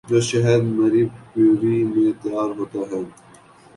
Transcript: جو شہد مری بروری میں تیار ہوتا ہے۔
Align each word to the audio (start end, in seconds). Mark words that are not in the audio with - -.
جو 0.09 0.17
شہد 0.29 0.63
مری 0.77 1.03
بروری 1.31 1.77
میں 1.91 2.11
تیار 2.21 2.49
ہوتا 2.57 2.79
ہے۔ 2.91 3.01